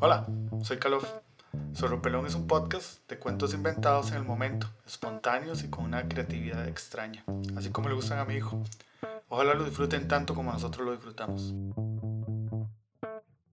Hola, 0.00 0.26
soy 0.62 0.78
Calof. 0.78 1.04
Sorropelón 1.72 2.24
es 2.24 2.36
un 2.36 2.46
podcast 2.46 3.00
de 3.08 3.18
cuentos 3.18 3.52
inventados 3.52 4.12
en 4.12 4.18
el 4.18 4.22
momento, 4.22 4.68
espontáneos 4.86 5.64
y 5.64 5.70
con 5.70 5.84
una 5.84 6.06
creatividad 6.06 6.68
extraña, 6.68 7.24
así 7.56 7.70
como 7.70 7.88
le 7.88 7.96
gustan 7.96 8.20
a 8.20 8.24
mi 8.24 8.34
hijo. 8.34 8.62
Ojalá 9.28 9.54
lo 9.54 9.64
disfruten 9.64 10.06
tanto 10.06 10.36
como 10.36 10.52
nosotros 10.52 10.86
lo 10.86 10.92
disfrutamos. 10.92 11.52